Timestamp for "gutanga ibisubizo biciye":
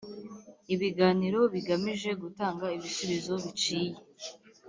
2.21-3.95